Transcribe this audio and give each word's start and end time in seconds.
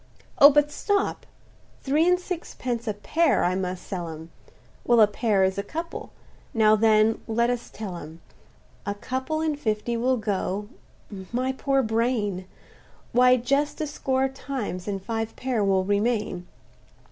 "Oh! 0.39 0.49
but 0.49 0.71
stop—three 0.71 2.07
and 2.07 2.19
sixpence 2.19 2.87
a 2.87 2.95
pair 2.95 3.43
I 3.43 3.53
must 3.53 3.85
sell 3.85 4.09
'em; 4.09 4.31
Well, 4.83 4.99
a 4.99 5.05
pair 5.05 5.43
is 5.43 5.59
a 5.59 5.63
couple—now 5.63 6.75
then 6.77 7.21
let 7.27 7.51
us 7.51 7.69
tell 7.69 7.95
'em; 7.97 8.19
A 8.83 8.95
couple 8.95 9.41
in 9.41 9.55
fifty 9.57 9.95
will 9.95 10.17
go—(my 10.17 11.51
poor 11.51 11.83
brain!) 11.83 12.45
Why 13.11 13.37
just 13.37 13.79
a 13.79 13.85
score 13.85 14.27
times, 14.27 14.87
and 14.87 14.99
five 15.05 15.35
pair 15.35 15.63
will 15.63 15.83
remain. 15.83 16.47